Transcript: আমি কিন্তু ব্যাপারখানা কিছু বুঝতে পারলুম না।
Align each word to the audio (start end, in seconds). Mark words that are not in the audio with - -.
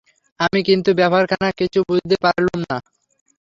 আমি 0.39 0.59
কিন্তু 0.67 0.89
ব্যাপারখানা 0.99 1.49
কিছু 1.59 1.79
বুঝতে 1.89 2.15
পারলুম 2.23 2.59
না। 2.63 2.77